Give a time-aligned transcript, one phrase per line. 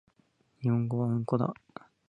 [0.61, 1.53] 日本語はうんこだ